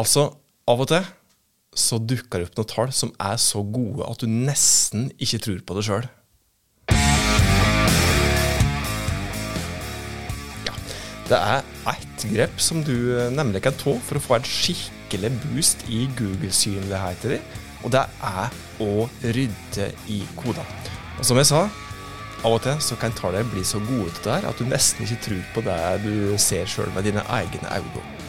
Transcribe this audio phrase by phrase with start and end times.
[0.00, 0.30] Altså,
[0.70, 1.04] av og til
[1.76, 5.58] så dukker det opp noen tall som er så gode at du nesten ikke tror
[5.66, 6.06] på det sjøl.
[10.64, 10.74] Ja,
[11.28, 12.94] det er ett grep som du
[13.34, 17.44] nemlig kan ta for å få en skikkelig boost i Google-synligheten din,
[17.84, 20.74] og det er å rydde i koder.
[21.18, 21.66] Og som jeg sa,
[22.40, 25.04] av og til så kan tallene bli så gode til det her at du nesten
[25.04, 28.19] ikke tror på det du ser sjøl med dine egne øyne.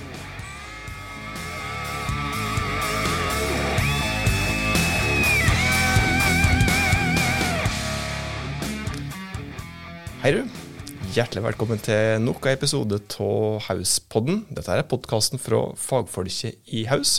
[10.21, 10.43] Hei, du.
[11.15, 14.43] Hjertelig velkommen til nok en episode av Hauspodden.
[14.53, 17.15] Dette er podkasten fra fagfolket i Haus.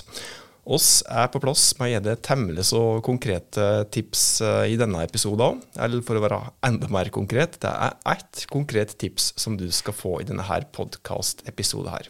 [0.62, 5.02] Oss er på plass med å gi deg temmelig så konkrete tips eh, i denne
[5.02, 5.58] episoden.
[5.82, 6.38] Eller for å være
[6.68, 11.90] enda mer konkret, det er ett konkret tips som du skal få i denne podkast-episoden
[11.96, 12.06] her.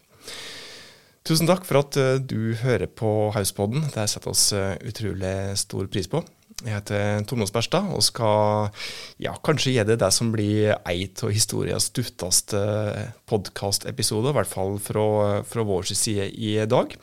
[1.25, 3.89] Tusen takk for at eh, du hører på Hauspodden.
[3.97, 6.21] Det setter oss eh, utrolig stor pris på.
[6.63, 8.69] Jeg heter Thomas Berstad og skal
[9.23, 12.61] ja, kanskje gi deg det som blir eit av historiens stutteste
[13.31, 15.07] podkastepisode, i hvert fall fra,
[15.49, 16.95] fra vår side i dag.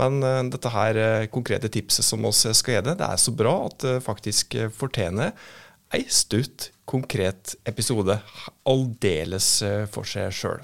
[0.00, 3.36] Men uh, dette her uh, konkrete tipset som oss skal gi deg, det er så
[3.36, 5.36] bra at det faktisk fortjener
[5.92, 8.16] ei stutt, konkret episode
[8.68, 9.48] aldeles
[9.92, 10.62] for seg sjøl.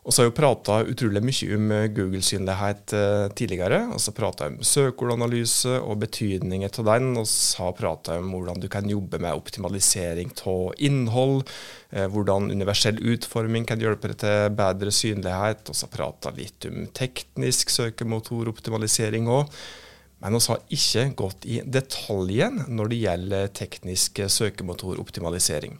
[0.00, 3.82] Og så har vi prata utrolig mye om eh, Google-synlighet eh, tidligere.
[3.92, 7.10] Og så prata om søkeordanalyse og betydningen av den.
[7.20, 11.44] Og så prata om hvordan du kan jobbe med optimalisering av innhold.
[11.92, 15.68] Eh, hvordan universell utforming kan hjelpe deg til bedre synlighet.
[15.68, 19.52] Og så prata litt om teknisk søkemotoroptimalisering òg.
[20.20, 25.76] Men vi har ikke gått i detaljen når det gjelder teknisk søkemotoroptimalisering.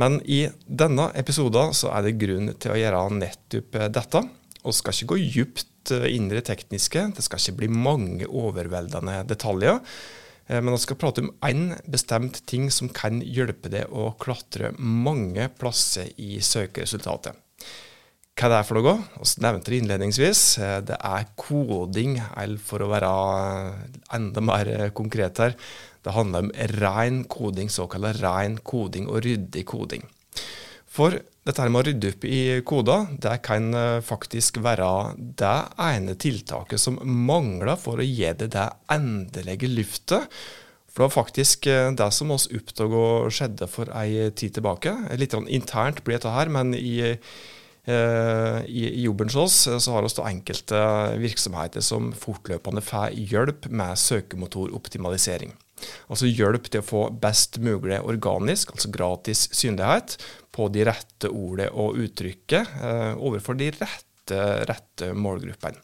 [0.00, 4.22] Men i denne episoden så er det grunn til å gjøre nettopp dette.
[4.66, 8.26] Vi skal ikke gå dypt eh, inn i det tekniske, det skal ikke bli mange
[8.26, 9.80] overveldende detaljer.
[10.48, 14.74] Eh, men vi skal prate om én bestemt ting som kan hjelpe deg å klatre
[14.78, 17.42] mange plasser i søkeresultatet.
[18.36, 18.98] Hva det er for noe?
[19.16, 20.40] Vi nevnte det innledningsvis.
[20.60, 23.12] Eh, det er koding, eller for å være
[24.18, 25.56] enda mer konkret her,
[26.06, 30.06] det handler om ren koding, såkalt ren koding og ryddig koding.
[30.96, 34.86] For dette med å rydde opp i koder, det kan eh, faktisk være
[35.38, 40.30] det ene tiltaket som mangler for å gi det det endelige løftet.
[40.86, 43.02] For det var faktisk eh, det som oss oppdaga
[43.34, 44.94] skjedde for ei tid tilbake.
[45.20, 50.80] Litt internt blir dette her, men i, eh, i, jobben hos så har vi enkelte
[51.20, 55.54] virksomheter som fortløpende får hjelp med søkemotoroptimalisering.
[56.08, 60.16] Altså hjelp til å få best mulig organisk, altså gratis synlighet,
[60.56, 65.82] på de rette ordene og uttrykket eh, overfor de rette, rette målgruppene.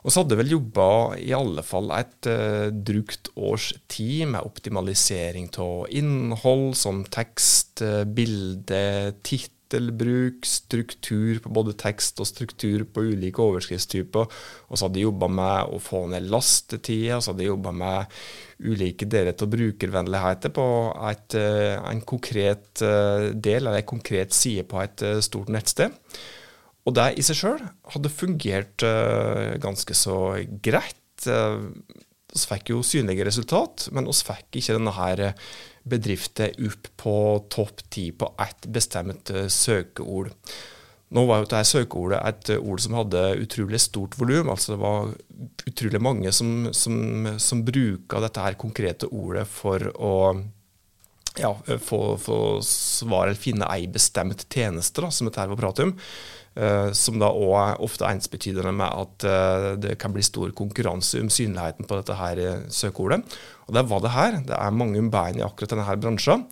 [0.00, 0.86] Og så hadde vel jobba
[1.20, 8.06] i alle fall et eh, drukt års tid med optimalisering av innhold som tekst, uh,
[8.08, 8.80] bilde,
[9.26, 14.26] tittel tittelbruk, struktur på både tekst og struktur på ulike overskriftstyper.
[14.68, 17.72] Og så hadde de jobba med å få ned lastetida, og så hadde de jobba
[17.72, 18.18] med
[18.60, 20.66] ulike deler av brukervennligheter på
[21.10, 25.94] et, eh, en konkret eh, del, eller en konkret side på et eh, stort nettsted.
[26.88, 28.82] Og det i seg sjøl hadde fungert
[29.60, 30.16] ganske så
[30.64, 30.96] greit.
[32.30, 35.22] Vi fikk jo synlige resultat, men vi fikk ikke denne her
[35.88, 37.14] bedrifter opp på
[37.52, 40.30] topp ti på ett bestemt eh, søkeord.
[41.10, 44.52] Nå var jo dette søkeordet et eh, ord som hadde utrolig stort volum.
[44.52, 45.10] Altså det var
[45.66, 46.96] utrolig mange som, som,
[47.42, 50.14] som bruka dette her konkrete ordet for å
[51.40, 55.82] ja, få, få svar eller finne ei bestemt tjeneste, da, som dette her var prat
[55.86, 55.94] om.
[56.58, 61.22] Uh, som da òg er ofte ensbetydende med at uh, det kan bli stor konkurranse
[61.22, 62.42] om synligheten på dette her
[62.74, 63.22] søkeordet.
[63.68, 64.38] Og det var det her.
[64.48, 66.48] Det er mange bein i akkurat denne her bransjen.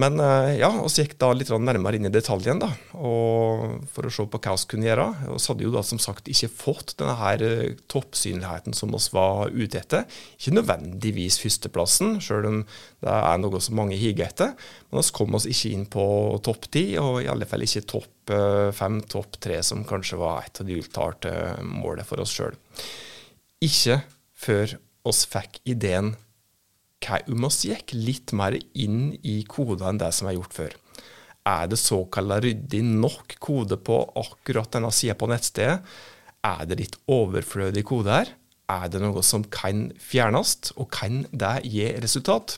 [0.00, 4.24] Men eh, ja, vi gikk da litt nærmere inn i detaljen da, for å se
[4.26, 5.04] på hva vi kunne gjøre.
[5.28, 9.54] Vi hadde jo da som sagt ikke fått denne her eh, toppsynligheten som vi var
[9.54, 10.08] ute etter.
[10.34, 12.58] Ikke nødvendigvis førsteplassen, selv om
[13.04, 14.56] det er noe som mange higer etter.
[14.90, 16.06] Men vi kom oss ikke inn på
[16.42, 20.42] topp ti, og i alle fall ikke topp eh, fem, topp tre, som kanskje var
[20.42, 22.58] et av de uttalte målene for oss sjøl.
[23.62, 24.02] Ikke
[24.34, 24.74] før
[25.06, 26.16] oss fikk ideen
[27.04, 30.76] vi gikk litt mer inn i koder enn det som er gjort før?
[31.44, 35.82] Er det såkalt ryddig nok kode på akkurat denne sida på nettstedet?
[36.44, 38.32] Er det litt overflødig kode her?
[38.72, 42.56] Er det noe som kan fjernes, og kan det gi resultat?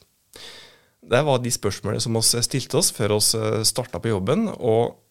[1.07, 4.49] Det var de spørsmålene som vi stilte oss før vi starta på jobben.
[4.49, 5.06] og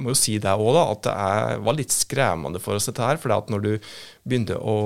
[0.00, 3.18] må jo si det òg, at det er, var litt skremmende for oss, dette her.
[3.20, 3.70] For når du
[4.24, 4.76] begynte å,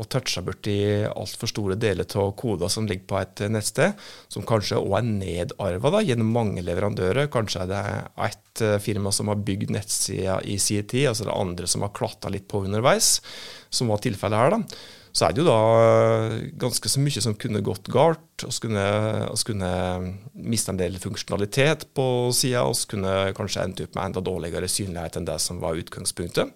[0.00, 0.76] å touche borti
[1.08, 3.98] altfor store deler av koder som ligger på et nettsted,
[4.30, 7.82] som kanskje òg er nedarva gjennom mange leverandører, kanskje er det
[8.28, 11.94] ett eh, firma som har bygd nettsida i sin tid, altså det andre som har
[11.96, 13.18] klatta litt på underveis,
[13.70, 17.34] som var tilfellet her, da så er det jo da eh, ganske så mye som
[17.38, 18.44] kunne gått galt.
[18.44, 18.84] Vi kunne,
[19.46, 19.72] kunne
[20.32, 25.18] miste en del funksjonalitet på sida, Vi kunne kanskje endt opp med enda dårligere synlighet
[25.18, 26.54] enn det som var utgangspunktet.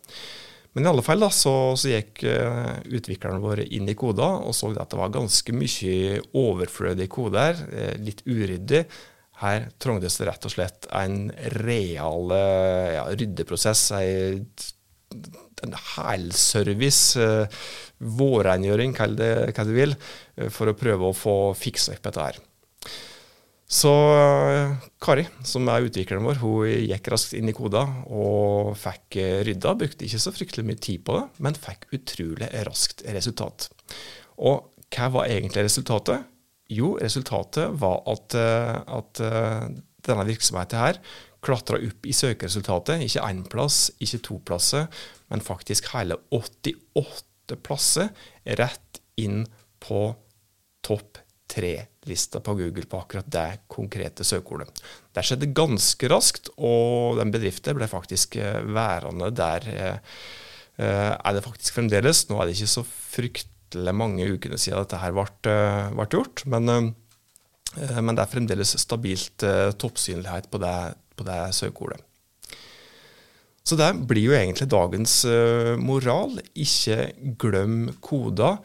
[0.74, 4.56] Men i alle fall da, så, så gikk uh, utviklerne våre inn i koder og
[4.58, 8.82] så at det var ganske mye overflødig koder, her, litt uryddig.
[9.38, 11.28] Her trengtes det rett og slett en
[11.58, 14.73] real ja, ryddeprosess, en,
[15.64, 17.18] en helservice.
[17.18, 17.46] Uh,
[18.04, 19.94] vårrengjøring, kall det hva du vil,
[20.36, 22.40] eh, for å prøve å få fiksa opp dette her.
[23.74, 29.18] Så eh, Kari, som er utvikleren vår, hun gikk raskt inn i koda og fikk
[29.22, 29.74] eh, rydda.
[29.80, 33.70] Brukte ikke så fryktelig mye tid på det, men fikk utrolig raskt resultat.
[34.44, 36.30] Og hva var egentlig resultatet?
[36.70, 39.20] Jo, resultatet var at, at
[40.06, 41.00] denne virksomheten her
[41.44, 43.02] klatra opp i søkeresultatet.
[43.04, 44.86] Ikke én plass, ikke to plasser,
[45.28, 48.08] men faktisk hele 88 åtte plasser
[48.44, 49.44] rett inn
[49.80, 50.14] på
[50.84, 51.20] topp
[51.54, 54.80] tre-lista på Google på akkurat det konkrete søkeordet.
[55.12, 59.98] Det skjedde ganske raskt, og den bedriften ble faktisk eh, værende der eh,
[60.80, 62.24] eh, er det faktisk fremdeles.
[62.30, 65.28] Nå er det ikke så fryktelig mange ukene siden dette her ble,
[65.92, 66.94] ble gjort, men,
[67.74, 69.44] men, det er fremdeles stabilt
[69.80, 70.76] toppsynlighet på det,
[71.18, 72.00] på det søkeordet.
[73.64, 76.36] Så det blir jo egentlig dagens uh, moral.
[76.52, 77.08] Ikke
[77.40, 78.58] glem koder.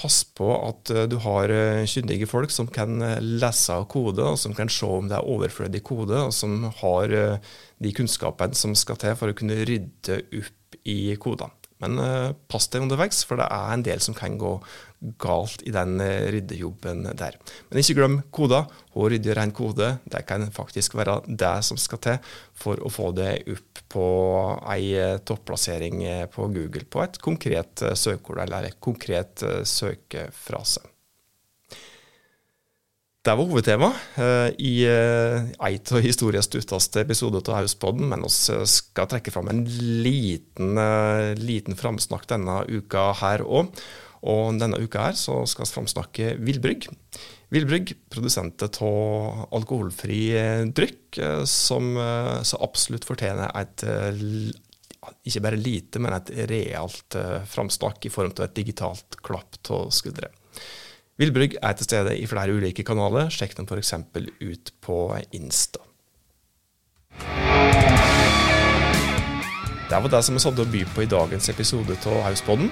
[0.00, 1.52] Pass på at du har
[1.90, 6.16] kyndige folk som kan lese kode, og som kan se om det er overflødig kode,
[6.24, 11.59] og som har de kunnskapene som skal til for å kunne rydde opp i kodene.
[11.80, 14.52] Men uh, pass deg underveis, for det er en del som kan gå
[15.20, 17.38] galt i den uh, ryddejobben der.
[17.70, 18.68] Men ikke glem koder.
[18.94, 23.12] Hun rydder ren kode det kan faktisk være det som skal til for å få
[23.16, 24.06] det opp på
[24.74, 30.84] ei uh, topplassering på Google på et konkret søkeord eller en konkret søkefrase.
[33.20, 38.30] Det var hovedtema uh, i uh, eit av historiens stutteste episode av Hauspodden, men vi
[38.72, 39.60] skal trekke fram en
[40.00, 40.80] liten,
[41.36, 43.76] liten framsnakk denne uka her òg.
[44.24, 46.88] Og denne uka her så skal vi framsnakke Villbrygg.
[47.52, 50.24] Villbrygg, produsenter av alkoholfri
[50.72, 53.84] drykk, som så absolutt fortjener et
[55.28, 57.16] ikke bare lite, men et realt
[57.52, 60.32] framsnakk i form av et digitalt klapp av skuldre.
[61.20, 63.28] Villbrygg er til stede i flere ulike kanaler.
[63.28, 63.92] Sjekk dem f.eks.
[64.40, 64.98] ut på
[65.36, 65.82] Insta.
[69.90, 72.70] Det var det som vi hadde å by på i dagens episode av Hauspodden.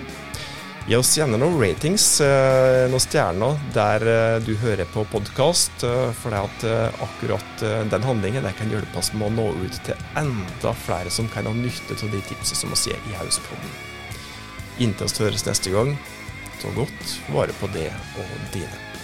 [0.88, 5.84] Gi oss gjerne noen ratings, eh, noen stjerner, der eh, du hører på podkast.
[5.84, 9.76] Eh, for det at akkurat den handlingen det kan hjelpe oss med å nå ut
[9.84, 13.76] til enda flere som kan ha nytte av de tipsene som vi gir i Hauspodden.
[14.80, 15.98] Inntil vi høres neste gang,
[16.62, 18.97] ta godt vare på det og dine.